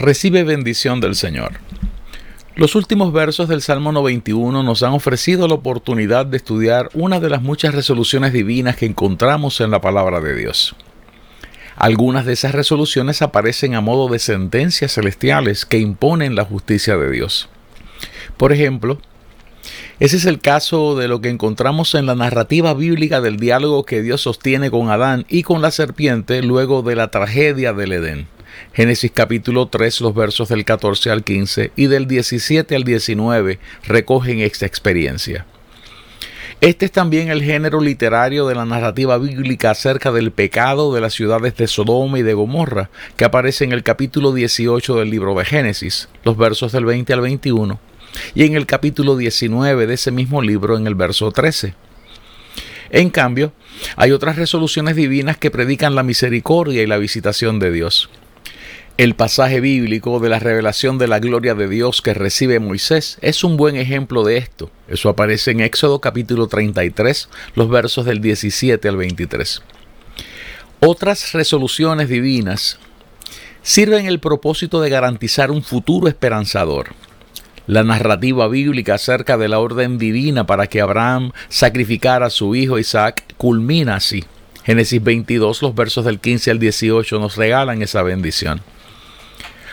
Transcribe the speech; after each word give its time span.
Recibe 0.00 0.44
bendición 0.44 0.98
del 1.02 1.14
Señor. 1.14 1.60
Los 2.56 2.74
últimos 2.74 3.12
versos 3.12 3.50
del 3.50 3.60
Salmo 3.60 3.92
91 3.92 4.62
nos 4.62 4.82
han 4.82 4.94
ofrecido 4.94 5.46
la 5.46 5.52
oportunidad 5.52 6.24
de 6.24 6.38
estudiar 6.38 6.88
una 6.94 7.20
de 7.20 7.28
las 7.28 7.42
muchas 7.42 7.74
resoluciones 7.74 8.32
divinas 8.32 8.76
que 8.76 8.86
encontramos 8.86 9.60
en 9.60 9.70
la 9.70 9.82
palabra 9.82 10.20
de 10.20 10.34
Dios. 10.34 10.74
Algunas 11.76 12.24
de 12.24 12.32
esas 12.32 12.52
resoluciones 12.52 13.20
aparecen 13.20 13.74
a 13.74 13.82
modo 13.82 14.08
de 14.08 14.18
sentencias 14.20 14.94
celestiales 14.94 15.66
que 15.66 15.78
imponen 15.80 16.34
la 16.34 16.46
justicia 16.46 16.96
de 16.96 17.10
Dios. 17.10 17.50
Por 18.38 18.54
ejemplo, 18.54 18.98
ese 19.98 20.16
es 20.16 20.24
el 20.24 20.40
caso 20.40 20.96
de 20.96 21.08
lo 21.08 21.20
que 21.20 21.28
encontramos 21.28 21.94
en 21.94 22.06
la 22.06 22.14
narrativa 22.14 22.72
bíblica 22.72 23.20
del 23.20 23.36
diálogo 23.36 23.84
que 23.84 24.00
Dios 24.00 24.22
sostiene 24.22 24.70
con 24.70 24.88
Adán 24.88 25.26
y 25.28 25.42
con 25.42 25.60
la 25.60 25.70
serpiente 25.70 26.42
luego 26.42 26.80
de 26.80 26.96
la 26.96 27.08
tragedia 27.10 27.74
del 27.74 27.92
Edén. 27.92 28.39
Génesis 28.72 29.10
capítulo 29.12 29.66
3, 29.66 30.00
los 30.00 30.14
versos 30.14 30.48
del 30.48 30.64
14 30.64 31.10
al 31.10 31.24
15 31.24 31.72
y 31.76 31.86
del 31.86 32.06
17 32.06 32.76
al 32.76 32.84
19 32.84 33.58
recogen 33.84 34.40
esta 34.40 34.66
experiencia. 34.66 35.46
Este 36.60 36.84
es 36.84 36.92
también 36.92 37.30
el 37.30 37.42
género 37.42 37.80
literario 37.80 38.46
de 38.46 38.54
la 38.54 38.66
narrativa 38.66 39.16
bíblica 39.16 39.70
acerca 39.70 40.12
del 40.12 40.30
pecado 40.30 40.94
de 40.94 41.00
las 41.00 41.14
ciudades 41.14 41.56
de 41.56 41.66
Sodoma 41.66 42.18
y 42.18 42.22
de 42.22 42.34
Gomorra, 42.34 42.90
que 43.16 43.24
aparece 43.24 43.64
en 43.64 43.72
el 43.72 43.82
capítulo 43.82 44.34
18 44.34 44.96
del 44.96 45.08
libro 45.08 45.34
de 45.34 45.46
Génesis, 45.46 46.10
los 46.22 46.36
versos 46.36 46.72
del 46.72 46.84
20 46.84 47.14
al 47.14 47.22
21, 47.22 47.80
y 48.34 48.44
en 48.44 48.56
el 48.56 48.66
capítulo 48.66 49.16
19 49.16 49.86
de 49.86 49.94
ese 49.94 50.10
mismo 50.10 50.42
libro 50.42 50.76
en 50.76 50.86
el 50.86 50.94
verso 50.94 51.32
13. 51.32 51.74
En 52.90 53.08
cambio, 53.08 53.54
hay 53.96 54.10
otras 54.10 54.36
resoluciones 54.36 54.96
divinas 54.96 55.38
que 55.38 55.50
predican 55.50 55.94
la 55.94 56.02
misericordia 56.02 56.82
y 56.82 56.86
la 56.86 56.98
visitación 56.98 57.58
de 57.58 57.70
Dios. 57.70 58.10
El 59.00 59.14
pasaje 59.14 59.60
bíblico 59.60 60.20
de 60.20 60.28
la 60.28 60.38
revelación 60.38 60.98
de 60.98 61.08
la 61.08 61.20
gloria 61.20 61.54
de 61.54 61.68
Dios 61.68 62.02
que 62.02 62.12
recibe 62.12 62.60
Moisés 62.60 63.16
es 63.22 63.44
un 63.44 63.56
buen 63.56 63.76
ejemplo 63.76 64.24
de 64.24 64.36
esto. 64.36 64.70
Eso 64.88 65.08
aparece 65.08 65.52
en 65.52 65.60
Éxodo 65.60 66.02
capítulo 66.02 66.48
33, 66.48 67.30
los 67.54 67.70
versos 67.70 68.04
del 68.04 68.20
17 68.20 68.86
al 68.86 68.98
23. 68.98 69.62
Otras 70.80 71.32
resoluciones 71.32 72.10
divinas 72.10 72.78
sirven 73.62 74.04
el 74.04 74.20
propósito 74.20 74.82
de 74.82 74.90
garantizar 74.90 75.50
un 75.50 75.62
futuro 75.62 76.06
esperanzador. 76.06 76.88
La 77.66 77.82
narrativa 77.82 78.48
bíblica 78.48 78.96
acerca 78.96 79.38
de 79.38 79.48
la 79.48 79.60
orden 79.60 79.96
divina 79.96 80.46
para 80.46 80.66
que 80.66 80.82
Abraham 80.82 81.32
sacrificara 81.48 82.26
a 82.26 82.30
su 82.30 82.54
hijo 82.54 82.78
Isaac 82.78 83.24
culmina 83.38 83.94
así. 83.94 84.26
Génesis 84.62 85.02
22, 85.02 85.62
los 85.62 85.74
versos 85.74 86.04
del 86.04 86.20
15 86.20 86.50
al 86.50 86.58
18 86.58 87.18
nos 87.18 87.36
regalan 87.36 87.80
esa 87.80 88.02
bendición. 88.02 88.60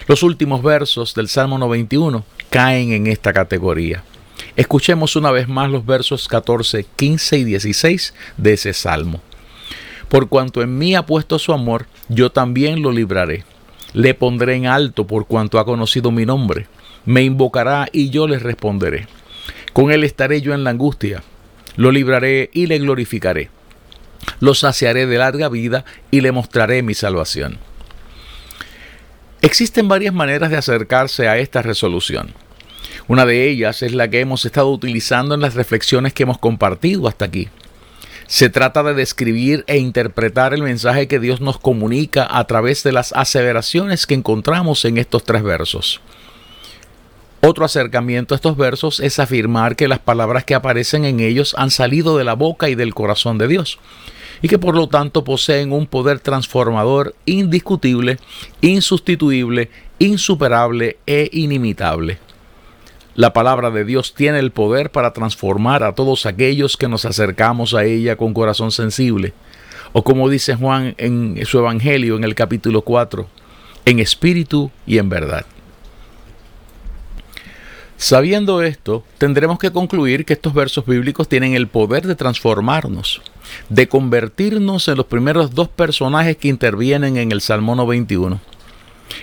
Los 0.07 0.23
últimos 0.23 0.63
versos 0.63 1.13
del 1.15 1.27
Salmo 1.27 1.57
91 1.57 2.23
caen 2.49 2.93
en 2.93 3.07
esta 3.07 3.33
categoría. 3.33 4.05
Escuchemos 4.55 5.17
una 5.17 5.31
vez 5.31 5.49
más 5.49 5.69
los 5.69 5.85
versos 5.85 6.29
14, 6.29 6.85
15 6.95 7.37
y 7.39 7.43
16 7.43 8.13
de 8.37 8.53
ese 8.53 8.71
salmo. 8.71 9.21
Por 10.07 10.29
cuanto 10.29 10.61
en 10.61 10.77
mí 10.77 10.95
ha 10.95 11.05
puesto 11.05 11.37
su 11.39 11.51
amor, 11.51 11.87
yo 12.07 12.31
también 12.31 12.81
lo 12.81 12.93
libraré. 12.93 13.43
Le 13.91 14.13
pondré 14.13 14.55
en 14.55 14.67
alto 14.67 15.05
por 15.05 15.27
cuanto 15.27 15.59
ha 15.59 15.65
conocido 15.65 16.09
mi 16.09 16.25
nombre. 16.25 16.67
Me 17.05 17.23
invocará 17.23 17.89
y 17.91 18.09
yo 18.09 18.29
le 18.29 18.39
responderé. 18.39 19.07
Con 19.73 19.91
él 19.91 20.05
estaré 20.05 20.39
yo 20.39 20.53
en 20.53 20.63
la 20.63 20.69
angustia. 20.69 21.21
Lo 21.75 21.91
libraré 21.91 22.49
y 22.53 22.67
le 22.67 22.79
glorificaré. 22.79 23.49
Lo 24.39 24.53
saciaré 24.53 25.05
de 25.05 25.17
larga 25.17 25.49
vida 25.49 25.83
y 26.11 26.21
le 26.21 26.31
mostraré 26.31 26.81
mi 26.81 26.93
salvación. 26.93 27.59
Existen 29.41 29.87
varias 29.87 30.13
maneras 30.13 30.49
de 30.49 30.57
acercarse 30.57 31.27
a 31.27 31.37
esta 31.37 31.61
resolución. 31.61 32.33
Una 33.07 33.25
de 33.25 33.47
ellas 33.47 33.83
es 33.83 33.93
la 33.93 34.09
que 34.09 34.19
hemos 34.19 34.43
estado 34.45 34.71
utilizando 34.71 35.35
en 35.35 35.41
las 35.41 35.53
reflexiones 35.53 36.13
que 36.13 36.23
hemos 36.23 36.39
compartido 36.39 37.07
hasta 37.07 37.25
aquí. 37.25 37.47
Se 38.25 38.49
trata 38.49 38.83
de 38.83 38.93
describir 38.93 39.63
e 39.67 39.77
interpretar 39.77 40.53
el 40.53 40.63
mensaje 40.63 41.07
que 41.07 41.19
Dios 41.19 41.39
nos 41.39 41.59
comunica 41.59 42.27
a 42.29 42.43
través 42.45 42.83
de 42.83 42.91
las 42.91 43.13
aseveraciones 43.13 44.05
que 44.07 44.15
encontramos 44.15 44.83
en 44.85 44.97
estos 44.97 45.23
tres 45.23 45.43
versos. 45.43 46.01
Otro 47.41 47.63
acercamiento 47.63 48.33
a 48.33 48.37
estos 48.37 48.57
versos 48.57 48.99
es 48.99 49.19
afirmar 49.19 49.75
que 49.75 49.87
las 49.87 49.99
palabras 49.99 50.43
que 50.43 50.55
aparecen 50.55 51.05
en 51.05 51.19
ellos 51.19 51.53
han 51.57 51.69
salido 51.69 52.17
de 52.17 52.23
la 52.23 52.33
boca 52.33 52.67
y 52.67 52.75
del 52.75 52.95
corazón 52.95 53.37
de 53.37 53.47
Dios 53.47 53.79
y 54.41 54.47
que 54.47 54.59
por 54.59 54.75
lo 54.75 54.87
tanto 54.87 55.23
poseen 55.23 55.71
un 55.71 55.87
poder 55.87 56.19
transformador 56.19 57.15
indiscutible, 57.25 58.17
insustituible, 58.61 59.69
insuperable 59.99 60.97
e 61.05 61.29
inimitable. 61.33 62.19
La 63.15 63.33
palabra 63.33 63.71
de 63.71 63.83
Dios 63.83 64.13
tiene 64.13 64.39
el 64.39 64.51
poder 64.51 64.91
para 64.91 65.11
transformar 65.11 65.83
a 65.83 65.95
todos 65.95 66.25
aquellos 66.27 66.77
que 66.77 66.87
nos 66.87 67.03
acercamos 67.03 67.73
a 67.73 67.83
ella 67.83 68.15
con 68.15 68.33
corazón 68.33 68.71
sensible, 68.71 69.33
o 69.91 70.03
como 70.03 70.29
dice 70.29 70.55
Juan 70.55 70.93
en 70.99 71.43
su 71.45 71.57
Evangelio 71.57 72.15
en 72.15 72.23
el 72.23 72.35
capítulo 72.35 72.83
4, 72.83 73.27
en 73.85 73.99
espíritu 73.99 74.69
y 74.85 74.99
en 74.99 75.09
verdad. 75.09 75.45
Sabiendo 77.97 78.61
esto, 78.61 79.03
tendremos 79.17 79.57
que 79.57 79.71
concluir 79.71 80.23
que 80.23 80.33
estos 80.33 80.53
versos 80.53 80.85
bíblicos 80.85 81.27
tienen 81.27 81.55
el 81.55 81.67
poder 81.67 82.05
de 82.05 82.15
transformarnos, 82.15 83.23
de 83.69 83.87
convertirnos 83.87 84.87
en 84.87 84.97
los 84.97 85.05
primeros 85.05 85.53
dos 85.53 85.67
personajes 85.67 86.37
que 86.37 86.47
intervienen 86.47 87.17
en 87.17 87.31
el 87.31 87.41
Salmo 87.41 87.75
91. 87.75 88.39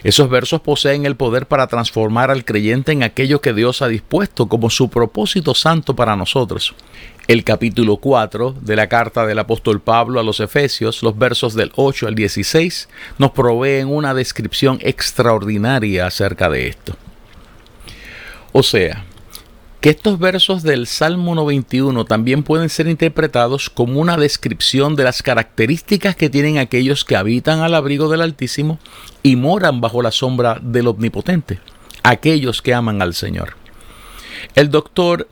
Esos 0.03 0.29
versos 0.29 0.61
poseen 0.61 1.07
el 1.07 1.17
poder 1.17 1.47
para 1.47 1.67
transformar 1.67 2.31
al 2.31 2.45
creyente 2.45 2.93
en 2.93 3.03
aquello 3.03 3.41
que 3.41 3.53
Dios 3.53 3.83
ha 3.83 3.89
dispuesto 3.89 4.47
como 4.49 4.71
su 4.71 4.89
propósito 4.89 5.55
santo 5.55 5.95
para 5.95 6.17
nosotros. 6.17 6.75
El 7.27 7.43
capítulo 7.43 7.97
4 7.97 8.55
de 8.61 8.77
la 8.77 8.89
carta 8.89 9.27
del 9.27 9.39
apóstol 9.39 9.81
Pablo 9.81 10.21
a 10.21 10.23
los 10.23 10.41
Efesios, 10.41 11.03
los 11.03 11.17
versos 11.17 11.55
del 11.55 11.73
8 11.75 12.09
al 12.09 12.15
16, 12.15 12.89
nos 13.19 13.31
proveen 13.31 13.89
una 13.89 14.13
descripción 14.13 14.79
extraordinaria 14.83 16.07
acerca 16.07 16.51
de 16.51 16.69
esto. 16.69 16.97
O 18.53 18.63
sea, 18.63 19.05
que 19.84 19.91
estos 19.91 20.19
versos 20.19 20.62
del 20.62 20.87
Salmo 20.87 21.34
91 21.34 22.06
también 22.06 22.43
pueden 22.43 22.71
ser 22.71 22.89
interpretados 22.89 23.69
como 23.69 24.00
una 24.00 24.17
descripción 24.17 24.97
de 24.97 25.05
las 25.05 25.22
características 25.22 26.17
que 26.17 26.31
tienen 26.31 26.56
aquellos 26.56 27.05
que 27.05 27.17
habitan 27.17 27.61
al 27.61 27.75
abrigo 27.75 28.09
del 28.09 28.22
Altísimo 28.22 28.78
y 29.22 29.36
moran 29.36 29.83
bajo 29.83 30.01
la 30.01 30.10
sombra 30.10 30.59
del 30.63 30.86
Omnipotente, 30.86 31.59
aquellos 32.03 32.63
que 32.63 32.72
aman 32.72 33.03
al 33.03 33.13
Señor. 33.13 33.57
El 34.54 34.71
doctor 34.71 35.28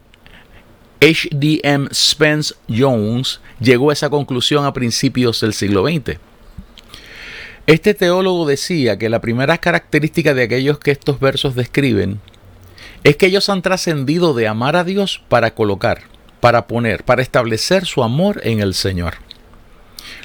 H.D.M. 1.00 1.88
Spence 1.90 2.54
Jones 2.68 3.40
llegó 3.58 3.88
a 3.88 3.94
esa 3.94 4.10
conclusión 4.10 4.66
a 4.66 4.74
principios 4.74 5.40
del 5.40 5.54
siglo 5.54 5.82
XX. 5.82 6.18
Este 7.66 7.94
teólogo 7.94 8.46
decía 8.46 8.98
que 8.98 9.08
la 9.08 9.22
primera 9.22 9.56
característica 9.56 10.34
de 10.34 10.42
aquellos 10.42 10.78
que 10.78 10.90
estos 10.90 11.20
versos 11.20 11.54
describen 11.54 12.20
es 13.04 13.16
que 13.16 13.26
ellos 13.26 13.48
han 13.48 13.62
trascendido 13.62 14.34
de 14.34 14.48
amar 14.48 14.76
a 14.76 14.84
Dios 14.84 15.22
para 15.28 15.54
colocar, 15.54 16.02
para 16.40 16.66
poner, 16.66 17.04
para 17.04 17.22
establecer 17.22 17.86
su 17.86 18.02
amor 18.02 18.40
en 18.44 18.60
el 18.60 18.74
Señor. 18.74 19.14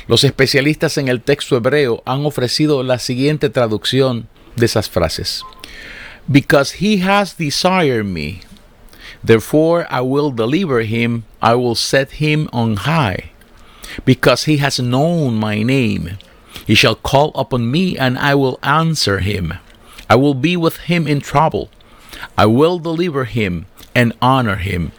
Los 0.08 0.24
especialistas 0.24 0.98
en 0.98 1.08
el 1.08 1.22
texto 1.22 1.58
hebreo 1.58 2.02
han 2.06 2.26
ofrecido 2.26 2.84
la 2.84 3.00
siguiente 3.00 3.50
traducción 3.50 4.28
de 4.56 4.66
esas 4.66 4.90
frases. 4.90 5.44
Because 6.28 6.78
he 6.80 7.02
has 7.02 7.38
desired 7.38 8.06
me, 8.06 8.42
therefore 9.26 9.88
I 9.90 10.02
will 10.02 10.34
deliver 10.34 10.82
him, 10.82 11.24
I 11.42 11.56
will 11.56 11.76
set 11.76 12.22
him 12.22 12.48
on 12.52 12.78
high. 12.78 13.32
Because 14.06 14.46
he 14.46 14.58
has 14.58 14.80
known 14.80 15.40
my 15.40 15.64
name, 15.64 16.18
he 16.66 16.76
shall 16.76 16.96
call 16.96 17.32
upon 17.36 17.72
me 17.72 17.98
and 17.98 18.18
I 18.18 18.36
will 18.36 18.60
answer 18.62 19.20
him. 19.20 19.54
I 20.10 20.16
will 20.16 20.36
be 20.36 20.56
with 20.58 20.78
him 20.88 21.08
in 21.08 21.22
trouble. 21.22 21.70
I 22.38 22.46
will 22.46 22.80
deliver 22.82 23.26
him 23.26 23.66
and 23.94 24.16
honor 24.22 24.58
him. 24.58 24.92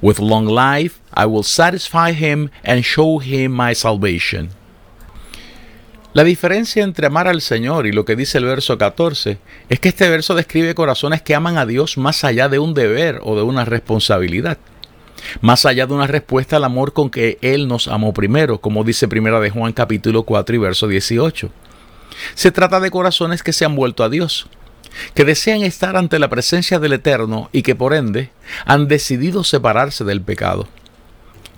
With 0.00 0.18
long 0.18 0.46
life 0.46 1.00
I 1.14 1.26
will 1.26 1.44
satisfy 1.44 2.12
him 2.12 2.50
and 2.64 2.82
show 2.82 3.20
him 3.20 3.52
my 3.52 3.74
salvation. 3.74 4.50
La 6.14 6.24
diferencia 6.24 6.82
entre 6.82 7.06
amar 7.06 7.28
al 7.28 7.42
Señor 7.42 7.86
y 7.86 7.92
lo 7.92 8.04
que 8.04 8.16
dice 8.16 8.38
el 8.38 8.44
verso 8.44 8.78
14 8.78 9.38
es 9.68 9.78
que 9.78 9.90
este 9.90 10.08
verso 10.08 10.34
describe 10.34 10.74
corazones 10.74 11.22
que 11.22 11.34
aman 11.34 11.58
a 11.58 11.66
Dios 11.66 11.98
más 11.98 12.24
allá 12.24 12.48
de 12.48 12.58
un 12.58 12.74
deber 12.74 13.20
o 13.22 13.36
de 13.36 13.42
una 13.42 13.64
responsabilidad. 13.64 14.58
Más 15.42 15.66
allá 15.66 15.86
de 15.86 15.92
una 15.92 16.06
respuesta 16.06 16.56
al 16.56 16.64
amor 16.64 16.92
con 16.92 17.10
que 17.10 17.38
Él 17.42 17.68
nos 17.68 17.88
amó 17.88 18.14
primero, 18.14 18.60
como 18.60 18.84
dice 18.84 19.06
Primera 19.06 19.38
de 19.38 19.50
Juan 19.50 19.72
capítulo 19.72 20.22
4 20.22 20.56
y 20.56 20.58
verso 20.58 20.88
18. 20.88 21.50
Se 22.34 22.50
trata 22.52 22.80
de 22.80 22.90
corazones 22.90 23.42
que 23.42 23.52
se 23.52 23.64
han 23.64 23.76
vuelto 23.76 24.02
a 24.02 24.08
Dios, 24.08 24.46
que 25.14 25.24
desean 25.24 25.62
estar 25.62 25.96
ante 25.96 26.18
la 26.18 26.28
presencia 26.28 26.78
del 26.78 26.94
Eterno 26.94 27.48
y 27.52 27.62
que 27.62 27.74
por 27.74 27.94
ende 27.94 28.30
han 28.64 28.88
decidido 28.88 29.44
separarse 29.44 30.04
del 30.04 30.22
pecado. 30.22 30.68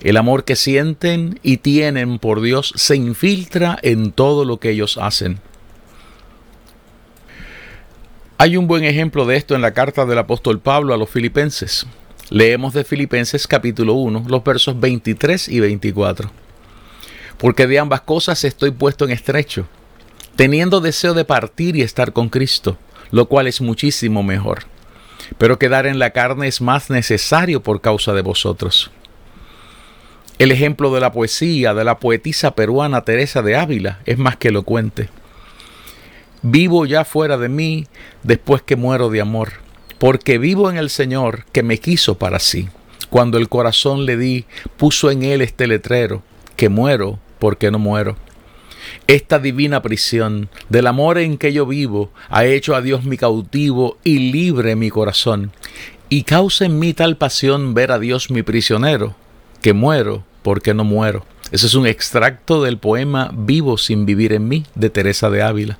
El 0.01 0.17
amor 0.17 0.45
que 0.45 0.55
sienten 0.55 1.39
y 1.43 1.57
tienen 1.57 2.17
por 2.17 2.41
Dios 2.41 2.73
se 2.75 2.95
infiltra 2.95 3.77
en 3.83 4.11
todo 4.11 4.45
lo 4.45 4.59
que 4.59 4.71
ellos 4.71 4.97
hacen. 4.97 5.39
Hay 8.39 8.57
un 8.57 8.65
buen 8.65 8.83
ejemplo 8.83 9.27
de 9.27 9.37
esto 9.37 9.53
en 9.53 9.61
la 9.61 9.75
carta 9.75 10.07
del 10.07 10.17
apóstol 10.17 10.59
Pablo 10.59 10.95
a 10.95 10.97
los 10.97 11.11
filipenses. 11.11 11.85
Leemos 12.31 12.73
de 12.73 12.83
Filipenses 12.83 13.45
capítulo 13.45 13.93
1, 13.93 14.25
los 14.27 14.43
versos 14.43 14.79
23 14.79 15.47
y 15.49 15.59
24. 15.59 16.31
Porque 17.37 17.67
de 17.67 17.77
ambas 17.77 18.01
cosas 18.01 18.43
estoy 18.43 18.71
puesto 18.71 19.05
en 19.05 19.11
estrecho, 19.11 19.67
teniendo 20.35 20.81
deseo 20.81 21.13
de 21.13 21.25
partir 21.25 21.75
y 21.75 21.83
estar 21.83 22.13
con 22.13 22.29
Cristo, 22.29 22.79
lo 23.11 23.27
cual 23.27 23.47
es 23.47 23.61
muchísimo 23.61 24.23
mejor. 24.23 24.63
Pero 25.37 25.59
quedar 25.59 25.85
en 25.85 25.99
la 25.99 26.11
carne 26.11 26.47
es 26.47 26.61
más 26.61 26.89
necesario 26.89 27.61
por 27.61 27.81
causa 27.81 28.13
de 28.13 28.21
vosotros. 28.21 28.91
El 30.39 30.51
ejemplo 30.51 30.93
de 30.93 30.99
la 30.99 31.11
poesía 31.11 31.73
de 31.73 31.83
la 31.83 31.99
poetisa 31.99 32.55
peruana 32.55 33.03
Teresa 33.03 33.41
de 33.41 33.55
Ávila 33.55 33.99
es 34.05 34.17
más 34.17 34.37
que 34.37 34.47
elocuente. 34.47 35.09
Vivo 36.41 36.85
ya 36.85 37.05
fuera 37.05 37.37
de 37.37 37.49
mí 37.49 37.85
después 38.23 38.63
que 38.63 38.75
muero 38.75 39.09
de 39.09 39.21
amor 39.21 39.61
porque 40.01 40.39
vivo 40.39 40.71
en 40.71 40.77
el 40.77 40.89
Señor 40.89 41.45
que 41.51 41.61
me 41.61 41.77
quiso 41.77 42.17
para 42.17 42.39
sí. 42.39 42.69
Cuando 43.11 43.37
el 43.37 43.49
corazón 43.49 44.07
le 44.07 44.17
di, 44.17 44.45
puso 44.75 45.11
en 45.11 45.21
él 45.21 45.41
este 45.41 45.67
letrero, 45.67 46.23
que 46.55 46.69
muero 46.69 47.19
porque 47.37 47.69
no 47.69 47.77
muero. 47.77 48.17
Esta 49.07 49.39
divina 49.39 49.81
prisión 49.81 50.49
del 50.69 50.87
amor 50.87 51.17
en 51.17 51.37
que 51.37 51.53
yo 51.53 51.65
vivo 51.65 52.11
ha 52.29 52.45
hecho 52.45 52.75
a 52.75 52.81
Dios 52.81 53.03
mi 53.03 53.17
cautivo 53.17 53.97
y 54.03 54.31
libre 54.31 54.75
mi 54.75 54.89
corazón, 54.89 55.51
y 56.09 56.23
causa 56.23 56.65
en 56.65 56.79
mí 56.79 56.93
tal 56.93 57.17
pasión 57.17 57.73
ver 57.73 57.91
a 57.91 57.99
Dios 57.99 58.31
mi 58.31 58.43
prisionero, 58.43 59.15
que 59.61 59.73
muero 59.73 60.23
porque 60.43 60.73
no 60.73 60.83
muero. 60.83 61.25
Ese 61.51 61.67
es 61.67 61.73
un 61.73 61.85
extracto 61.85 62.63
del 62.63 62.77
poema 62.77 63.31
Vivo 63.33 63.77
sin 63.77 64.05
vivir 64.05 64.33
en 64.33 64.47
mí 64.47 64.65
de 64.75 64.89
Teresa 64.89 65.29
de 65.29 65.41
Ávila. 65.41 65.77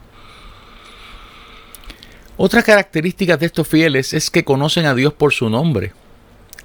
Otra 2.37 2.63
característica 2.63 3.37
de 3.37 3.45
estos 3.45 3.67
fieles 3.67 4.13
es 4.13 4.29
que 4.29 4.43
conocen 4.43 4.85
a 4.85 4.95
Dios 4.95 5.13
por 5.13 5.31
su 5.31 5.49
nombre. 5.49 5.93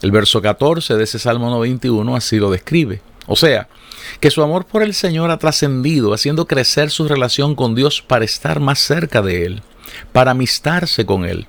El 0.03 0.11
verso 0.11 0.43
14 0.43 0.97
de 0.97 1.05
ese 1.05 1.19
Salmo 1.19 1.51
91 1.51 2.17
así 2.17 2.39
lo 2.39 2.51
describe. 2.51 3.01
O 3.27 3.37
sea, 3.37 3.69
que 4.21 4.31
su 4.31 4.43
amor 4.43 4.67
por 4.67 4.83
el 4.83 4.95
Señor 4.95 5.31
ha 5.31 5.39
trascendido, 5.39 6.15
haciendo 6.15 6.47
crecer 6.47 6.91
su 6.91 7.09
relación 7.09 7.55
con 7.55 7.75
Dios 7.75 8.03
para 8.03 8.25
estar 8.25 8.61
más 8.61 8.79
cerca 8.79 9.23
de 9.23 9.47
Él, 9.47 9.63
para 10.13 10.33
amistarse 10.33 11.05
con 11.05 11.25
Él. 11.25 11.47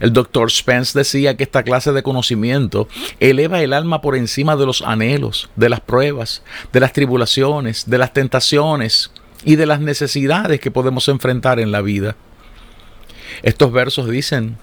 El 0.00 0.12
doctor 0.14 0.50
Spence 0.50 0.98
decía 0.98 1.36
que 1.36 1.44
esta 1.44 1.62
clase 1.62 1.92
de 1.92 2.02
conocimiento 2.02 2.88
eleva 3.20 3.62
el 3.62 3.74
alma 3.74 4.00
por 4.00 4.16
encima 4.16 4.56
de 4.56 4.64
los 4.64 4.80
anhelos, 4.80 5.50
de 5.56 5.68
las 5.68 5.80
pruebas, 5.80 6.42
de 6.72 6.80
las 6.80 6.94
tribulaciones, 6.94 7.88
de 7.88 7.98
las 7.98 8.12
tentaciones 8.14 9.10
y 9.44 9.56
de 9.56 9.66
las 9.66 9.80
necesidades 9.80 10.60
que 10.60 10.70
podemos 10.70 11.08
enfrentar 11.08 11.60
en 11.60 11.70
la 11.70 11.82
vida. 11.82 12.16
Estos 13.42 13.72
versos 13.72 14.08
dicen 14.08 14.56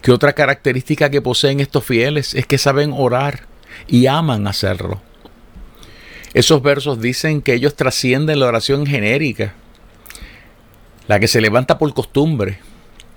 que 0.00 0.10
otra 0.10 0.32
característica 0.32 1.10
que 1.10 1.22
poseen 1.22 1.60
estos 1.60 1.84
fieles 1.84 2.34
es 2.34 2.46
que 2.46 2.58
saben 2.58 2.92
orar 2.96 3.46
y 3.86 4.06
aman 4.06 4.46
hacerlo. 4.46 5.02
Esos 6.38 6.62
versos 6.62 7.00
dicen 7.00 7.42
que 7.42 7.52
ellos 7.52 7.74
trascienden 7.74 8.38
la 8.38 8.46
oración 8.46 8.86
genérica, 8.86 9.54
la 11.08 11.18
que 11.18 11.26
se 11.26 11.40
levanta 11.40 11.78
por 11.78 11.92
costumbre, 11.92 12.60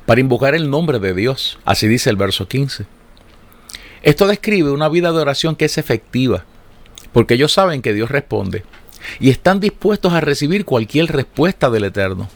para 0.07 0.21
invocar 0.21 0.55
el 0.55 0.71
nombre 0.71 0.97
de 0.97 1.13
Dios. 1.13 1.59
Así 1.63 1.87
dice 1.87 2.09
el 2.09 2.15
verso 2.15 2.47
15. 2.47 2.87
Esto 4.01 4.25
describe 4.25 4.71
una 4.71 4.89
vida 4.89 5.11
de 5.11 5.19
oración 5.19 5.55
que 5.55 5.65
es 5.65 5.77
efectiva, 5.77 6.45
porque 7.13 7.35
ellos 7.35 7.53
saben 7.53 7.83
que 7.83 7.93
Dios 7.93 8.09
responde 8.09 8.63
y 9.19 9.29
están 9.29 9.59
dispuestos 9.59 10.13
a 10.13 10.21
recibir 10.21 10.65
cualquier 10.65 11.11
respuesta 11.11 11.69
del 11.69 11.83
Eterno. 11.83 12.27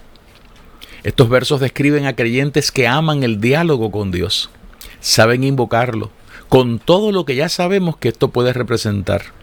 Estos 1.04 1.30
versos 1.30 1.62
describen 1.62 2.06
a 2.06 2.16
creyentes 2.16 2.72
que 2.72 2.88
aman 2.88 3.24
el 3.24 3.42
diálogo 3.42 3.90
con 3.90 4.12
Dios, 4.12 4.52
saben 5.00 5.44
invocarlo, 5.44 6.12
con 6.48 6.78
todo 6.78 7.12
lo 7.12 7.26
que 7.26 7.36
ya 7.36 7.50
sabemos 7.50 7.98
que 7.98 8.10
esto 8.10 8.28
puede 8.28 8.54
representar. 8.54 9.34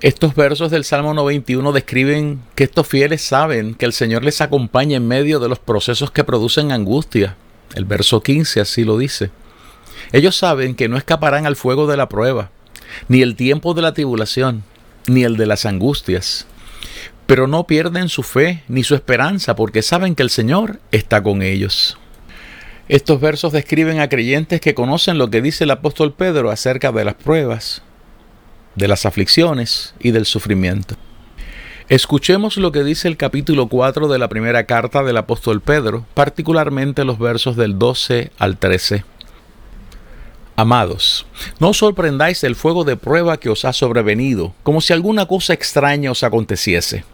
Estos 0.00 0.34
versos 0.34 0.70
del 0.70 0.84
Salmo 0.84 1.14
91 1.14 1.72
describen 1.72 2.40
que 2.54 2.64
estos 2.64 2.86
fieles 2.86 3.22
saben 3.22 3.74
que 3.74 3.86
el 3.86 3.92
Señor 3.92 4.24
les 4.24 4.40
acompaña 4.40 4.96
en 4.96 5.08
medio 5.08 5.40
de 5.40 5.48
los 5.48 5.58
procesos 5.58 6.10
que 6.10 6.24
producen 6.24 6.70
angustia. 6.70 7.36
El 7.74 7.84
verso 7.84 8.22
15 8.22 8.60
así 8.60 8.84
lo 8.84 8.98
dice. 8.98 9.30
Ellos 10.12 10.36
saben 10.36 10.74
que 10.74 10.88
no 10.88 10.96
escaparán 10.96 11.46
al 11.46 11.56
fuego 11.56 11.86
de 11.86 11.96
la 11.96 12.08
prueba, 12.08 12.50
ni 13.08 13.22
el 13.22 13.36
tiempo 13.36 13.74
de 13.74 13.82
la 13.82 13.94
tribulación, 13.94 14.64
ni 15.06 15.24
el 15.24 15.36
de 15.36 15.46
las 15.46 15.64
angustias 15.64 16.46
pero 17.26 17.48
no 17.48 17.66
pierden 17.66 18.08
su 18.08 18.22
fe 18.22 18.62
ni 18.68 18.84
su 18.84 18.94
esperanza 18.94 19.56
porque 19.56 19.82
saben 19.82 20.14
que 20.14 20.22
el 20.22 20.30
Señor 20.30 20.80
está 20.92 21.22
con 21.22 21.42
ellos. 21.42 21.98
Estos 22.88 23.20
versos 23.20 23.52
describen 23.52 23.98
a 23.98 24.08
creyentes 24.08 24.60
que 24.60 24.74
conocen 24.74 25.18
lo 25.18 25.28
que 25.28 25.42
dice 25.42 25.64
el 25.64 25.72
apóstol 25.72 26.14
Pedro 26.14 26.50
acerca 26.50 26.92
de 26.92 27.04
las 27.04 27.14
pruebas, 27.14 27.82
de 28.76 28.88
las 28.88 29.06
aflicciones 29.06 29.94
y 29.98 30.12
del 30.12 30.26
sufrimiento. 30.26 30.94
Escuchemos 31.88 32.56
lo 32.56 32.72
que 32.72 32.84
dice 32.84 33.08
el 33.08 33.16
capítulo 33.16 33.68
4 33.68 34.08
de 34.08 34.18
la 34.18 34.28
primera 34.28 34.64
carta 34.64 35.02
del 35.02 35.16
apóstol 35.16 35.60
Pedro, 35.60 36.04
particularmente 36.14 37.04
los 37.04 37.18
versos 37.18 37.56
del 37.56 37.78
12 37.78 38.32
al 38.38 38.58
13. 38.58 39.04
Amados, 40.56 41.26
no 41.60 41.74
sorprendáis 41.74 42.40
del 42.40 42.56
fuego 42.56 42.84
de 42.84 42.96
prueba 42.96 43.36
que 43.36 43.50
os 43.50 43.64
ha 43.64 43.72
sobrevenido, 43.72 44.54
como 44.62 44.80
si 44.80 44.92
alguna 44.92 45.26
cosa 45.26 45.52
extraña 45.52 46.10
os 46.10 46.22
aconteciese 46.22 47.04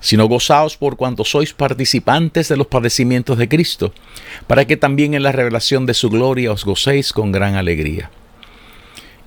sino 0.00 0.26
gozaos 0.26 0.76
por 0.76 0.96
cuanto 0.96 1.24
sois 1.24 1.52
participantes 1.52 2.48
de 2.48 2.56
los 2.56 2.66
padecimientos 2.66 3.38
de 3.38 3.48
Cristo, 3.48 3.92
para 4.46 4.64
que 4.64 4.76
también 4.76 5.14
en 5.14 5.22
la 5.22 5.32
revelación 5.32 5.86
de 5.86 5.94
su 5.94 6.08
gloria 6.08 6.52
os 6.52 6.64
gocéis 6.64 7.12
con 7.12 7.32
gran 7.32 7.54
alegría. 7.54 8.10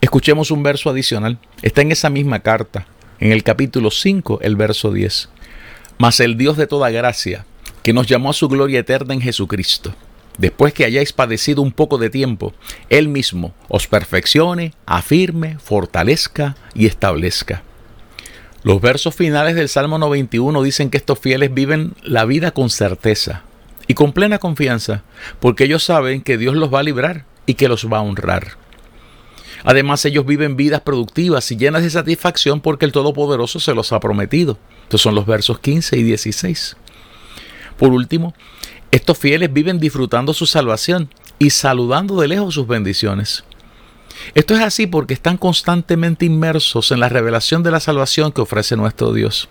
Escuchemos 0.03 0.51
un 0.51 0.63
verso 0.63 0.89
adicional, 0.89 1.37
está 1.61 1.81
en 1.81 1.93
esa 1.93 2.09
misma 2.09 2.41
carta, 2.41 2.85
en 3.21 3.31
el 3.31 3.41
capítulo 3.41 3.89
5, 3.89 4.39
el 4.41 4.57
verso 4.57 4.91
10. 4.91 5.29
Mas 5.97 6.19
el 6.19 6.35
Dios 6.35 6.57
de 6.57 6.67
toda 6.67 6.89
gracia, 6.89 7.45
que 7.83 7.93
nos 7.93 8.05
llamó 8.07 8.31
a 8.31 8.33
su 8.33 8.49
gloria 8.49 8.81
eterna 8.81 9.13
en 9.13 9.21
Jesucristo, 9.21 9.95
después 10.37 10.73
que 10.73 10.83
hayáis 10.83 11.13
padecido 11.13 11.61
un 11.61 11.71
poco 11.71 11.97
de 11.99 12.09
tiempo, 12.09 12.53
Él 12.89 13.07
mismo 13.07 13.53
os 13.69 13.87
perfeccione, 13.87 14.73
afirme, 14.85 15.57
fortalezca 15.57 16.57
y 16.75 16.85
establezca. 16.85 17.63
Los 18.63 18.81
versos 18.81 19.15
finales 19.15 19.55
del 19.55 19.69
Salmo 19.69 19.99
91 19.99 20.63
dicen 20.63 20.89
que 20.89 20.97
estos 20.97 21.17
fieles 21.17 21.53
viven 21.53 21.93
la 22.03 22.25
vida 22.25 22.51
con 22.51 22.69
certeza 22.69 23.43
y 23.87 23.93
con 23.93 24.11
plena 24.11 24.37
confianza, 24.37 25.03
porque 25.39 25.63
ellos 25.63 25.85
saben 25.85 26.21
que 26.21 26.37
Dios 26.37 26.57
los 26.57 26.73
va 26.73 26.79
a 26.79 26.83
librar 26.83 27.23
y 27.45 27.53
que 27.53 27.69
los 27.69 27.87
va 27.87 27.99
a 27.99 28.01
honrar. 28.01 28.62
Además, 29.63 30.03
ellos 30.05 30.25
viven 30.25 30.55
vidas 30.55 30.81
productivas 30.81 31.49
y 31.51 31.57
llenas 31.57 31.83
de 31.83 31.89
satisfacción 31.89 32.59
porque 32.59 32.85
el 32.85 32.91
Todopoderoso 32.91 33.59
se 33.59 33.73
los 33.73 33.93
ha 33.93 33.99
prometido. 33.99 34.57
Estos 34.83 35.01
son 35.01 35.15
los 35.15 35.25
versos 35.25 35.59
15 35.59 35.97
y 35.97 36.03
16. 36.03 36.75
Por 37.77 37.91
último, 37.91 38.33
estos 38.91 39.17
fieles 39.17 39.51
viven 39.51 39.79
disfrutando 39.79 40.33
su 40.33 40.45
salvación 40.45 41.09
y 41.39 41.49
saludando 41.49 42.19
de 42.19 42.27
lejos 42.27 42.53
sus 42.53 42.67
bendiciones. 42.67 43.43
Esto 44.35 44.53
es 44.53 44.61
así 44.61 44.87
porque 44.87 45.13
están 45.13 45.37
constantemente 45.37 46.25
inmersos 46.25 46.91
en 46.91 46.99
la 46.99 47.09
revelación 47.09 47.63
de 47.63 47.71
la 47.71 47.79
salvación 47.79 48.31
que 48.31 48.41
ofrece 48.41 48.75
nuestro 48.75 49.13
Dios. 49.13 49.49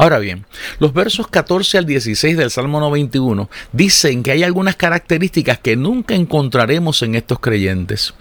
Ahora 0.00 0.18
bien, 0.18 0.46
los 0.78 0.94
versos 0.94 1.28
14 1.28 1.76
al 1.76 1.84
16 1.84 2.34
del 2.34 2.50
Salmo 2.50 2.80
91 2.80 3.50
dicen 3.74 4.22
que 4.22 4.30
hay 4.30 4.42
algunas 4.42 4.74
características 4.76 5.58
que 5.58 5.76
nunca 5.76 6.14
encontraremos 6.14 7.02
en 7.02 7.16
estos 7.16 7.38
creyentes. 7.38 8.14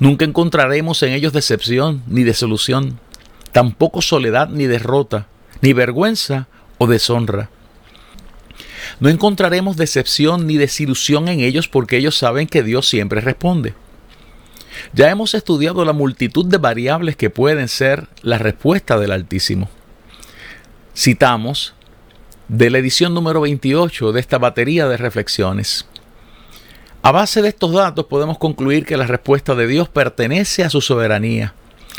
Nunca 0.00 0.24
encontraremos 0.24 1.00
en 1.04 1.12
ellos 1.12 1.32
decepción 1.32 2.02
ni 2.08 2.24
desolución, 2.24 2.98
tampoco 3.52 4.02
soledad 4.02 4.48
ni 4.48 4.66
derrota, 4.66 5.28
ni 5.60 5.74
vergüenza 5.74 6.48
o 6.78 6.88
deshonra. 6.88 7.50
No 8.98 9.10
encontraremos 9.10 9.76
decepción 9.76 10.48
ni 10.48 10.56
desilusión 10.56 11.28
en 11.28 11.38
ellos 11.38 11.68
porque 11.68 11.98
ellos 11.98 12.16
saben 12.16 12.48
que 12.48 12.64
Dios 12.64 12.88
siempre 12.88 13.20
responde. 13.20 13.74
Ya 14.92 15.08
hemos 15.08 15.34
estudiado 15.34 15.84
la 15.84 15.92
multitud 15.92 16.46
de 16.46 16.58
variables 16.58 17.14
que 17.14 17.30
pueden 17.30 17.68
ser 17.68 18.08
la 18.22 18.38
respuesta 18.38 18.98
del 18.98 19.12
Altísimo. 19.12 19.70
Citamos 21.00 21.72
de 22.48 22.68
la 22.68 22.76
edición 22.76 23.14
número 23.14 23.40
28 23.40 24.12
de 24.12 24.20
esta 24.20 24.36
batería 24.36 24.86
de 24.86 24.98
reflexiones. 24.98 25.86
A 27.00 27.10
base 27.10 27.40
de 27.40 27.48
estos 27.48 27.72
datos 27.72 28.04
podemos 28.04 28.36
concluir 28.36 28.84
que 28.84 28.98
la 28.98 29.06
respuesta 29.06 29.54
de 29.54 29.66
Dios 29.66 29.88
pertenece 29.88 30.62
a 30.62 30.68
su 30.68 30.82
soberanía. 30.82 31.54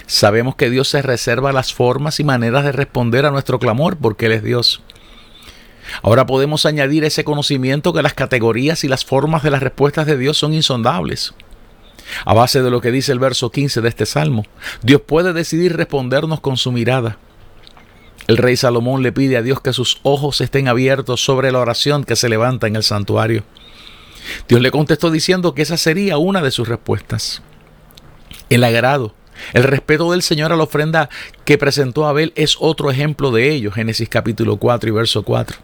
Sabemos 0.05 0.55
que 0.55 0.70
Dios 0.70 0.88
se 0.88 1.01
reserva 1.01 1.51
las 1.51 1.74
formas 1.74 2.20
y 2.20 2.24
maneras 2.24 2.63
de 2.63 2.74
responder 2.74 3.25
a 3.25 3.31
nuestro 3.31 3.58
clamor 3.58 3.98
porque 3.98 4.27
Él 4.27 4.34
es 4.34 4.43
Dios. 4.43 4.84
Ahora 6.03 6.27
podemos 6.27 6.67
añadir 6.67 7.03
ese 7.03 7.24
conocimiento 7.24 7.93
que 7.93 8.03
las 8.03 8.13
categorías 8.13 8.84
y 8.84 8.88
las 8.88 9.03
formas 9.03 9.41
de 9.41 9.50
las 9.50 9.63
respuestas 9.63 10.05
de 10.05 10.15
Dios 10.15 10.38
son 10.38 10.53
insondables. 10.53 11.34
A 12.24 12.36
base 12.36 12.62
de 12.62 12.70
lo 12.70 12.81
que 12.81 12.91
dice 12.91 13.12
el 13.12 13.17
verso 13.17 13.50
15 13.50 13.81
de 13.81 13.89
este 13.89 14.05
salmo, 14.05 14.46
Dios 14.84 15.01
puede 15.01 15.34
decidir 15.34 15.75
respondernos 15.75 16.39
con 16.39 16.55
su 16.55 16.72
mirada. 16.72 17.17
El 18.32 18.38
rey 18.38 18.56
Salomón 18.56 19.04
le 19.04 19.12
pide 19.12 19.36
a 19.36 19.42
Dios 19.42 19.60
que 19.60 19.74
sus 19.74 20.00
ojos 20.04 20.40
estén 20.40 20.70
abiertos 20.70 21.22
sobre 21.22 21.52
la 21.52 21.60
oración 21.60 22.06
que 22.06 22.16
se 22.16 22.30
levanta 22.30 22.66
en 22.66 22.78
el 22.78 22.84
santuario. 22.84 23.44
Dios 24.48 24.62
le 24.62 24.72
contestó 24.72 25.12
diciendo 25.12 25.54
que 25.54 25.64
esa 25.64 25.76
sería 25.76 26.18
una 26.18 26.42
de 26.42 26.52
sus 26.52 26.70
respuestas. 26.70 27.42
El 28.50 28.64
agrado, 28.64 29.14
el 29.52 29.64
respeto 29.64 30.10
del 30.14 30.22
Señor 30.22 30.54
a 30.54 30.56
la 30.56 30.64
ofrenda 30.64 31.10
que 31.44 31.58
presentó 31.58 32.08
Abel 32.08 32.32
es 32.38 32.56
otro 32.62 32.90
ejemplo 32.90 33.32
de 33.32 33.52
ello, 33.52 33.70
Génesis 33.70 34.08
capítulo 34.08 34.56
4 34.56 34.90
y 34.90 34.94
verso 34.94 35.24
4. 35.24 35.58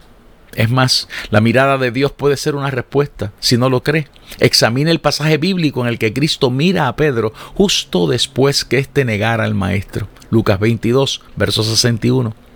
Es 0.53 0.69
más, 0.69 1.07
la 1.29 1.39
mirada 1.39 1.77
de 1.77 1.91
Dios 1.91 2.11
puede 2.11 2.35
ser 2.35 2.55
una 2.55 2.69
respuesta, 2.69 3.31
si 3.39 3.55
no 3.55 3.69
lo 3.69 3.81
cree. 3.81 4.09
Examine 4.41 4.91
el 4.91 4.99
pasaje 4.99 5.37
bíblico 5.37 5.83
en 5.83 5.87
el 5.87 5.97
que 5.97 6.11
Cristo 6.11 6.51
mira 6.51 6.89
a 6.89 6.97
Pedro 6.97 7.31
justo 7.55 8.07
después 8.07 8.65
que 8.65 8.77
éste 8.77 9.05
negara 9.05 9.45
al 9.45 9.55
Maestro. 9.55 10.09
Lucas 10.31 10.59
22, 10.59 11.21
verso 11.37 11.63
61. 11.63 12.46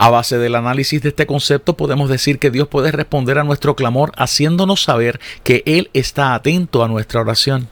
A 0.00 0.10
base 0.10 0.38
del 0.38 0.54
análisis 0.54 1.02
de 1.02 1.08
este 1.08 1.26
concepto 1.26 1.76
podemos 1.76 2.08
decir 2.08 2.38
que 2.38 2.52
Dios 2.52 2.68
puede 2.68 2.92
responder 2.92 3.36
a 3.36 3.44
nuestro 3.44 3.74
clamor 3.74 4.12
haciéndonos 4.16 4.84
saber 4.84 5.18
que 5.42 5.64
Él 5.66 5.90
está 5.92 6.34
atento 6.34 6.84
a 6.84 6.88
nuestra 6.88 7.20
oración. 7.20 7.68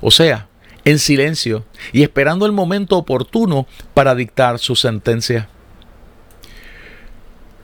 O 0.00 0.10
sea, 0.10 0.48
en 0.86 0.98
silencio 0.98 1.66
y 1.92 2.02
esperando 2.02 2.46
el 2.46 2.52
momento 2.52 2.96
oportuno 2.96 3.66
para 3.92 4.14
dictar 4.14 4.58
su 4.58 4.74
sentencia. 4.74 5.50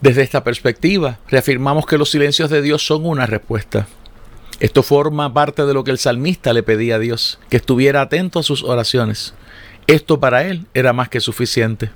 Desde 0.02 0.20
esta 0.20 0.44
perspectiva, 0.44 1.18
reafirmamos 1.28 1.86
que 1.86 1.96
los 1.96 2.10
silencios 2.10 2.50
de 2.50 2.60
Dios 2.60 2.86
son 2.86 3.06
una 3.06 3.24
respuesta. 3.24 3.86
Esto 4.60 4.82
forma 4.82 5.32
parte 5.32 5.64
de 5.64 5.72
lo 5.72 5.84
que 5.84 5.90
el 5.90 5.98
salmista 5.98 6.52
le 6.52 6.62
pedía 6.62 6.96
a 6.96 6.98
Dios, 6.98 7.40
que 7.48 7.56
estuviera 7.56 8.02
atento 8.02 8.40
a 8.40 8.42
sus 8.42 8.62
oraciones. 8.62 9.32
Esto 9.86 10.20
para 10.20 10.44
él 10.44 10.66
era 10.74 10.92
más 10.92 11.08
que 11.08 11.20
suficiente. 11.20 11.90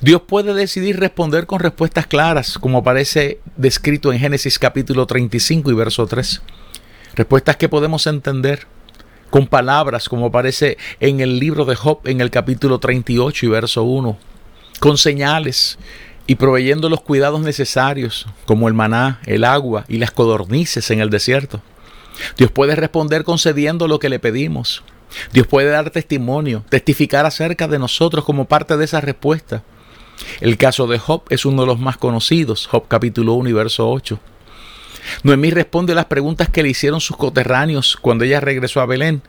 Dios 0.00 0.22
puede 0.26 0.54
decidir 0.54 0.98
responder 0.98 1.46
con 1.46 1.60
respuestas 1.60 2.06
claras, 2.06 2.58
como 2.58 2.78
aparece 2.78 3.40
descrito 3.56 4.12
en 4.12 4.18
Génesis 4.18 4.58
capítulo 4.58 5.06
35 5.06 5.70
y 5.70 5.74
verso 5.74 6.06
3. 6.06 6.42
Respuestas 7.14 7.56
que 7.56 7.68
podemos 7.68 8.06
entender 8.06 8.66
con 9.30 9.46
palabras, 9.46 10.08
como 10.08 10.26
aparece 10.26 10.76
en 11.00 11.20
el 11.20 11.38
libro 11.38 11.64
de 11.64 11.74
Job 11.74 12.00
en 12.04 12.20
el 12.20 12.30
capítulo 12.30 12.78
38 12.78 13.46
y 13.46 13.48
verso 13.48 13.82
1. 13.82 14.18
Con 14.80 14.98
señales 14.98 15.78
y 16.26 16.36
proveyendo 16.36 16.88
los 16.88 17.00
cuidados 17.00 17.40
necesarios, 17.40 18.26
como 18.46 18.68
el 18.68 18.74
maná, 18.74 19.20
el 19.26 19.44
agua 19.44 19.84
y 19.88 19.98
las 19.98 20.10
codornices 20.10 20.90
en 20.90 21.00
el 21.00 21.10
desierto. 21.10 21.62
Dios 22.36 22.50
puede 22.50 22.76
responder 22.76 23.24
concediendo 23.24 23.88
lo 23.88 23.98
que 23.98 24.08
le 24.08 24.18
pedimos. 24.18 24.82
Dios 25.32 25.46
puede 25.46 25.68
dar 25.68 25.90
testimonio, 25.90 26.64
testificar 26.68 27.26
acerca 27.26 27.68
de 27.68 27.78
nosotros 27.78 28.24
como 28.24 28.46
parte 28.46 28.76
de 28.76 28.84
esa 28.84 29.00
respuesta. 29.00 29.62
El 30.40 30.56
caso 30.56 30.86
de 30.86 30.98
Job 30.98 31.22
es 31.30 31.44
uno 31.44 31.62
de 31.62 31.68
los 31.68 31.78
más 31.78 31.96
conocidos, 31.96 32.66
Job 32.66 32.84
capítulo 32.88 33.34
1 33.34 33.48
y 33.48 33.52
verso 33.52 33.90
8. 33.90 34.18
Noemí 35.22 35.50
responde 35.50 35.94
las 35.94 36.06
preguntas 36.06 36.48
que 36.48 36.62
le 36.62 36.70
hicieron 36.70 37.00
sus 37.00 37.16
coterráneos 37.16 37.96
cuando 38.00 38.24
ella 38.24 38.40
regresó 38.40 38.80
a 38.80 38.86
Belén, 38.86 39.22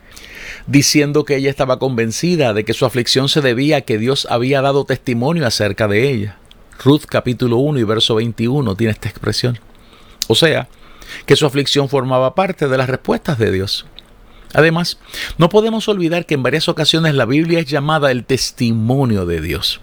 diciendo 0.68 1.26
que 1.26 1.36
ella 1.36 1.50
estaba 1.50 1.80
convencida 1.80 2.54
de 2.54 2.64
que 2.64 2.74
su 2.74 2.86
aflicción 2.86 3.30
se 3.30 3.42
debía 3.42 3.78
a 3.78 3.82
que 3.82 3.98
Dios 3.98 4.28
había 4.30 4.62
dado 4.62 4.86
testimonio 4.86 5.46
acerca 5.48 5.88
de 5.88 6.10
ella. 6.10 6.38
Ruth 6.84 7.06
capítulo 7.08 7.58
1 7.58 7.80
y 7.80 7.84
verso 7.84 8.16
21 8.16 8.76
tiene 8.76 8.92
esta 8.92 9.10
expresión. 9.10 9.60
O 10.28 10.36
sea, 10.36 10.68
que 11.26 11.36
su 11.36 11.46
aflicción 11.46 11.90
formaba 11.90 12.36
parte 12.36 12.68
de 12.68 12.78
las 12.78 12.90
respuestas 12.90 13.38
de 13.38 13.52
Dios. 13.52 13.86
Además, 14.54 15.00
no 15.38 15.50
podemos 15.50 15.88
olvidar 15.88 16.26
que 16.26 16.36
en 16.36 16.44
varias 16.44 16.70
ocasiones 16.70 17.16
la 17.16 17.26
Biblia 17.26 17.60
es 17.60 17.66
llamada 17.66 18.12
el 18.12 18.24
testimonio 18.24 19.26
de 19.26 19.42
Dios. 19.42 19.82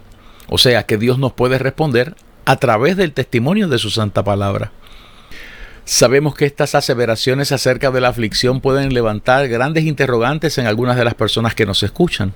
O 0.50 0.59
sea, 0.59 0.83
que 0.83 0.99
Dios 0.99 1.19
nos 1.19 1.33
puede 1.33 1.59
responder 1.59 2.16
a 2.45 2.57
través 2.57 2.97
del 2.97 3.12
testimonio 3.12 3.69
de 3.69 3.78
su 3.78 3.88
santa 3.88 4.25
palabra. 4.25 4.73
Sabemos 5.85 6.35
que 6.35 6.45
estas 6.45 6.75
aseveraciones 6.75 7.52
acerca 7.52 7.92
de 7.92 8.00
la 8.00 8.09
aflicción 8.09 8.61
pueden 8.61 8.92
levantar 8.92 9.49
grandes 9.49 9.85
interrogantes 9.85 10.59
en 10.59 10.66
algunas 10.66 10.97
de 10.97 11.04
las 11.04 11.14
personas 11.14 11.54
que 11.54 11.66
nos 11.66 11.85
escuchan. 11.85 12.35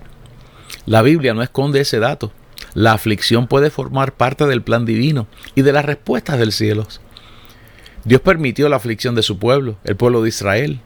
La 0.86 1.02
Biblia 1.02 1.34
no 1.34 1.42
esconde 1.42 1.80
ese 1.80 1.98
dato. 1.98 2.32
La 2.72 2.92
aflicción 2.92 3.48
puede 3.48 3.70
formar 3.70 4.14
parte 4.14 4.46
del 4.46 4.62
plan 4.62 4.86
divino 4.86 5.26
y 5.56 5.62
de 5.62 5.72
las 5.72 5.84
respuestas 5.84 6.38
del 6.38 6.52
cielo. 6.52 6.86
Dios 8.04 8.20
permitió 8.20 8.68
la 8.68 8.76
aflicción 8.76 9.16
de 9.16 9.22
su 9.22 9.40
pueblo, 9.40 9.76
el 9.82 9.96
pueblo 9.96 10.22
de 10.22 10.28
Israel. 10.28 10.80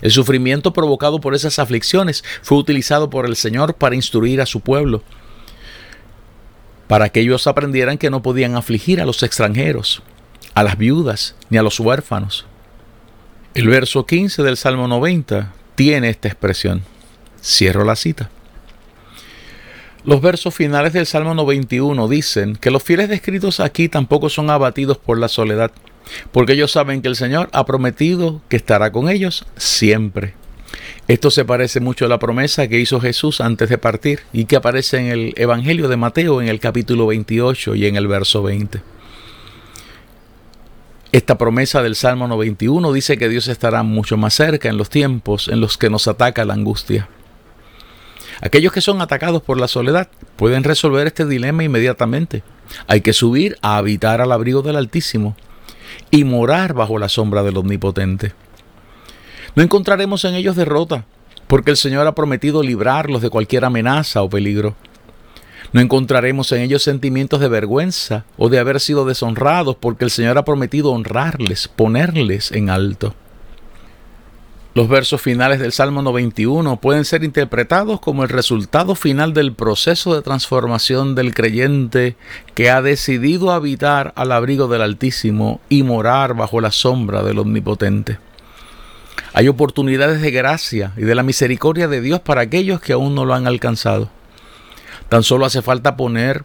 El 0.00 0.10
sufrimiento 0.10 0.72
provocado 0.72 1.20
por 1.20 1.34
esas 1.34 1.58
aflicciones 1.58 2.24
fue 2.40 2.56
utilizado 2.56 3.10
por 3.10 3.26
el 3.26 3.36
Señor 3.36 3.74
para 3.74 3.94
instruir 3.94 4.40
a 4.40 4.46
su 4.46 4.60
pueblo, 4.60 5.02
para 6.92 7.08
que 7.08 7.20
ellos 7.20 7.46
aprendieran 7.46 7.96
que 7.96 8.10
no 8.10 8.20
podían 8.20 8.54
afligir 8.54 9.00
a 9.00 9.06
los 9.06 9.22
extranjeros, 9.22 10.02
a 10.52 10.62
las 10.62 10.76
viudas 10.76 11.34
ni 11.48 11.56
a 11.56 11.62
los 11.62 11.80
huérfanos. 11.80 12.44
El 13.54 13.68
verso 13.68 14.04
15 14.04 14.42
del 14.42 14.58
Salmo 14.58 14.86
90 14.86 15.54
tiene 15.74 16.10
esta 16.10 16.28
expresión. 16.28 16.82
Cierro 17.42 17.84
la 17.84 17.96
cita. 17.96 18.28
Los 20.04 20.20
versos 20.20 20.54
finales 20.54 20.92
del 20.92 21.06
Salmo 21.06 21.32
91 21.32 22.08
dicen 22.08 22.56
que 22.56 22.70
los 22.70 22.82
fieles 22.82 23.08
descritos 23.08 23.60
aquí 23.60 23.88
tampoco 23.88 24.28
son 24.28 24.50
abatidos 24.50 24.98
por 24.98 25.16
la 25.16 25.28
soledad, 25.28 25.72
porque 26.30 26.52
ellos 26.52 26.72
saben 26.72 27.00
que 27.00 27.08
el 27.08 27.16
Señor 27.16 27.48
ha 27.54 27.64
prometido 27.64 28.42
que 28.50 28.56
estará 28.56 28.92
con 28.92 29.08
ellos 29.08 29.46
siempre. 29.56 30.34
Esto 31.08 31.30
se 31.30 31.44
parece 31.44 31.80
mucho 31.80 32.04
a 32.06 32.08
la 32.08 32.18
promesa 32.18 32.68
que 32.68 32.78
hizo 32.78 33.00
Jesús 33.00 33.40
antes 33.40 33.68
de 33.68 33.78
partir 33.78 34.20
y 34.32 34.44
que 34.44 34.56
aparece 34.56 34.98
en 34.98 35.06
el 35.06 35.34
Evangelio 35.36 35.88
de 35.88 35.96
Mateo 35.96 36.40
en 36.40 36.48
el 36.48 36.60
capítulo 36.60 37.08
28 37.08 37.74
y 37.74 37.86
en 37.86 37.96
el 37.96 38.06
verso 38.06 38.42
20. 38.42 38.80
Esta 41.10 41.36
promesa 41.36 41.82
del 41.82 41.96
Salmo 41.96 42.28
91 42.28 42.92
dice 42.92 43.18
que 43.18 43.28
Dios 43.28 43.48
estará 43.48 43.82
mucho 43.82 44.16
más 44.16 44.32
cerca 44.32 44.68
en 44.68 44.78
los 44.78 44.88
tiempos 44.88 45.48
en 45.48 45.60
los 45.60 45.76
que 45.76 45.90
nos 45.90 46.08
ataca 46.08 46.44
la 46.44 46.54
angustia. 46.54 47.08
Aquellos 48.40 48.72
que 48.72 48.80
son 48.80 49.02
atacados 49.02 49.42
por 49.42 49.60
la 49.60 49.68
soledad 49.68 50.08
pueden 50.36 50.64
resolver 50.64 51.06
este 51.06 51.26
dilema 51.26 51.64
inmediatamente. 51.64 52.42
Hay 52.86 53.00
que 53.00 53.12
subir 53.12 53.58
a 53.60 53.76
habitar 53.76 54.20
al 54.20 54.32
abrigo 54.32 54.62
del 54.62 54.76
Altísimo 54.76 55.36
y 56.10 56.24
morar 56.24 56.74
bajo 56.74 56.98
la 56.98 57.08
sombra 57.08 57.42
del 57.42 57.56
Omnipotente. 57.58 58.32
No 59.54 59.62
encontraremos 59.62 60.24
en 60.24 60.34
ellos 60.34 60.56
derrota, 60.56 61.04
porque 61.46 61.70
el 61.70 61.76
Señor 61.76 62.06
ha 62.06 62.14
prometido 62.14 62.62
librarlos 62.62 63.20
de 63.20 63.28
cualquier 63.28 63.66
amenaza 63.66 64.22
o 64.22 64.30
peligro. 64.30 64.74
No 65.72 65.80
encontraremos 65.80 66.52
en 66.52 66.62
ellos 66.62 66.82
sentimientos 66.82 67.40
de 67.40 67.48
vergüenza 67.48 68.24
o 68.38 68.48
de 68.48 68.58
haber 68.58 68.80
sido 68.80 69.04
deshonrados, 69.04 69.76
porque 69.76 70.04
el 70.04 70.10
Señor 70.10 70.38
ha 70.38 70.44
prometido 70.44 70.92
honrarles, 70.92 71.68
ponerles 71.68 72.52
en 72.52 72.70
alto. 72.70 73.14
Los 74.74 74.88
versos 74.88 75.20
finales 75.20 75.60
del 75.60 75.72
Salmo 75.72 76.00
91 76.00 76.78
pueden 76.78 77.04
ser 77.04 77.22
interpretados 77.22 78.00
como 78.00 78.22
el 78.22 78.30
resultado 78.30 78.94
final 78.94 79.34
del 79.34 79.52
proceso 79.52 80.14
de 80.14 80.22
transformación 80.22 81.14
del 81.14 81.34
creyente 81.34 82.16
que 82.54 82.70
ha 82.70 82.80
decidido 82.80 83.50
habitar 83.50 84.14
al 84.16 84.32
abrigo 84.32 84.68
del 84.68 84.80
Altísimo 84.80 85.60
y 85.68 85.82
morar 85.82 86.34
bajo 86.34 86.62
la 86.62 86.72
sombra 86.72 87.22
del 87.22 87.38
Omnipotente. 87.38 88.16
Hay 89.34 89.48
oportunidades 89.48 90.20
de 90.20 90.30
gracia 90.30 90.92
y 90.96 91.02
de 91.02 91.14
la 91.14 91.22
misericordia 91.22 91.88
de 91.88 92.00
Dios 92.00 92.20
para 92.20 92.42
aquellos 92.42 92.80
que 92.80 92.92
aún 92.92 93.14
no 93.14 93.24
lo 93.24 93.34
han 93.34 93.46
alcanzado. 93.46 94.10
Tan 95.08 95.22
solo 95.22 95.46
hace 95.46 95.62
falta 95.62 95.96
poner 95.96 96.44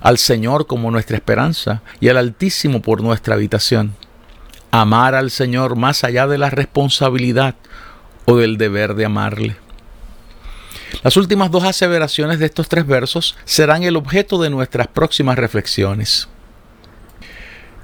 al 0.00 0.18
Señor 0.18 0.66
como 0.66 0.90
nuestra 0.90 1.16
esperanza 1.16 1.82
y 2.00 2.08
al 2.08 2.16
Altísimo 2.16 2.82
por 2.82 3.02
nuestra 3.02 3.34
habitación 3.34 3.94
amar 4.72 5.14
al 5.14 5.30
Señor 5.30 5.76
más 5.76 6.02
allá 6.02 6.26
de 6.26 6.38
la 6.38 6.50
responsabilidad 6.50 7.54
o 8.24 8.36
del 8.36 8.56
deber 8.56 8.94
de 8.94 9.04
amarle. 9.04 9.56
Las 11.04 11.16
últimas 11.16 11.50
dos 11.50 11.64
aseveraciones 11.64 12.38
de 12.38 12.46
estos 12.46 12.68
tres 12.68 12.86
versos 12.86 13.36
serán 13.44 13.82
el 13.82 13.96
objeto 13.96 14.40
de 14.40 14.50
nuestras 14.50 14.88
próximas 14.88 15.38
reflexiones. 15.38 16.28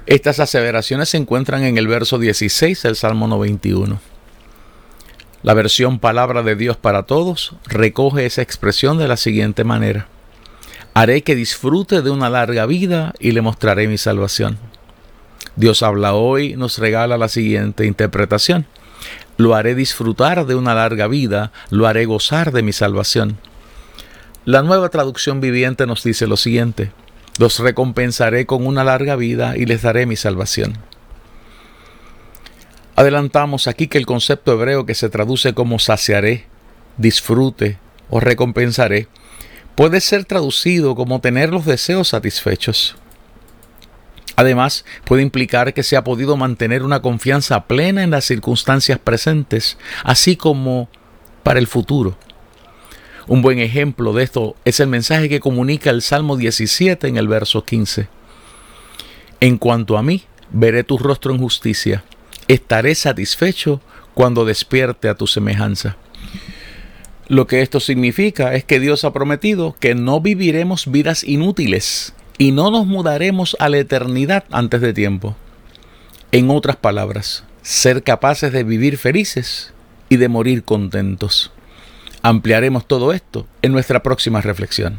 Estas 0.07 0.39
aseveraciones 0.39 1.09
se 1.09 1.17
encuentran 1.17 1.63
en 1.63 1.77
el 1.77 1.87
verso 1.87 2.17
16 2.17 2.81
del 2.81 2.95
Salmo 2.95 3.27
91. 3.27 3.99
La 5.41 5.53
versión 5.53 5.99
Palabra 5.99 6.43
de 6.43 6.57
Dios 6.57 6.75
para 6.75 7.03
Todos 7.03 7.55
recoge 7.65 8.25
esa 8.25 8.41
expresión 8.41 8.97
de 8.97 9.07
la 9.07 9.15
siguiente 9.15 9.63
manera. 9.63 10.07
Haré 10.93 11.21
que 11.21 11.33
disfrute 11.33 12.01
de 12.01 12.09
una 12.09 12.29
larga 12.29 12.65
vida 12.65 13.13
y 13.19 13.31
le 13.31 13.41
mostraré 13.41 13.87
mi 13.87 13.97
salvación. 13.97 14.57
Dios 15.55 15.81
habla 15.81 16.13
hoy, 16.13 16.57
nos 16.57 16.77
regala 16.77 17.17
la 17.17 17.29
siguiente 17.29 17.85
interpretación. 17.85 18.65
Lo 19.37 19.55
haré 19.55 19.75
disfrutar 19.75 20.45
de 20.45 20.55
una 20.55 20.75
larga 20.75 21.07
vida, 21.07 21.53
lo 21.69 21.87
haré 21.87 22.05
gozar 22.05 22.51
de 22.51 22.61
mi 22.61 22.73
salvación. 22.73 23.37
La 24.43 24.61
nueva 24.61 24.89
traducción 24.89 25.39
viviente 25.39 25.87
nos 25.87 26.03
dice 26.03 26.27
lo 26.27 26.35
siguiente. 26.35 26.91
Los 27.37 27.59
recompensaré 27.59 28.45
con 28.45 28.67
una 28.67 28.83
larga 28.83 29.15
vida 29.15 29.55
y 29.55 29.65
les 29.65 29.83
daré 29.83 30.05
mi 30.05 30.17
salvación. 30.17 30.77
Adelantamos 32.99 33.67
aquí 33.69 33.87
que 33.87 33.97
el 33.97 34.05
concepto 34.05 34.51
hebreo 34.51 34.85
que 34.85 34.93
se 34.93 35.07
traduce 35.07 35.53
como 35.53 35.79
saciaré, 35.79 36.47
disfrute 36.97 37.77
o 38.09 38.19
recompensaré 38.19 39.07
puede 39.75 40.01
ser 40.01 40.25
traducido 40.25 40.95
como 40.95 41.21
tener 41.21 41.49
los 41.49 41.63
deseos 41.63 42.09
satisfechos. 42.09 42.97
Además, 44.35 44.83
puede 45.05 45.21
implicar 45.21 45.73
que 45.73 45.81
se 45.81 45.95
ha 45.95 46.03
podido 46.03 46.35
mantener 46.35 46.83
una 46.83 47.01
confianza 47.01 47.67
plena 47.67 48.03
en 48.03 48.11
las 48.11 48.25
circunstancias 48.25 48.99
presentes, 48.99 49.77
así 50.03 50.35
como 50.35 50.89
para 51.43 51.59
el 51.59 51.67
futuro. 51.67 52.17
Un 53.27 53.41
buen 53.41 53.59
ejemplo 53.59 54.11
de 54.11 54.23
esto 54.23 54.57
es 54.65 54.81
el 54.81 54.87
mensaje 54.87 55.29
que 55.29 55.39
comunica 55.39 55.89
el 55.89 56.01
Salmo 56.01 56.35
17 56.35 57.07
en 57.07 57.15
el 57.15 57.29
verso 57.29 57.63
15. 57.63 58.09
En 59.39 59.57
cuanto 59.57 59.97
a 59.97 60.03
mí, 60.03 60.25
veré 60.51 60.83
tu 60.83 60.97
rostro 60.97 61.33
en 61.33 61.39
justicia, 61.39 62.03
estaré 62.49 62.95
satisfecho 62.95 63.79
cuando 64.13 64.43
despierte 64.43 65.07
a 65.07 65.15
tu 65.15 65.27
semejanza. 65.27 65.95
Lo 67.27 67.45
que 67.47 67.61
esto 67.61 67.79
significa 67.79 68.55
es 68.55 68.65
que 68.65 68.79
Dios 68.79 69.05
ha 69.05 69.13
prometido 69.13 69.75
que 69.79 69.93
no 69.93 70.19
viviremos 70.19 70.91
vidas 70.91 71.23
inútiles 71.23 72.13
y 72.39 72.51
no 72.51 72.71
nos 72.71 72.87
mudaremos 72.87 73.55
a 73.59 73.69
la 73.69 73.77
eternidad 73.77 74.45
antes 74.49 74.81
de 74.81 74.93
tiempo. 74.93 75.35
En 76.31 76.49
otras 76.49 76.75
palabras, 76.75 77.43
ser 77.61 78.03
capaces 78.03 78.51
de 78.51 78.63
vivir 78.63 78.97
felices 78.97 79.71
y 80.09 80.17
de 80.17 80.27
morir 80.27 80.63
contentos. 80.63 81.51
Ampliaremos 82.23 82.87
todo 82.87 83.13
esto 83.13 83.45
en 83.61 83.71
nuestra 83.73 84.01
próxima 84.01 84.41
reflexión. 84.41 84.97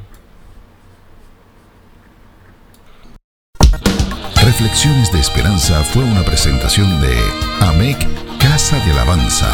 Reflexiones 4.60 5.10
de 5.10 5.20
Esperanza 5.20 5.82
fue 5.82 6.04
una 6.04 6.22
presentación 6.22 7.00
de 7.00 7.16
AMEC 7.60 7.96
Casa 8.38 8.78
de 8.84 8.92
Alabanza. 8.92 9.48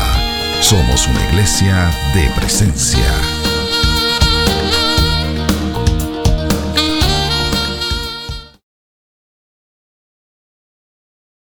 Somos 0.60 1.06
una 1.06 1.24
iglesia 1.28 1.92
de 2.12 2.28
presencia. 2.30 3.35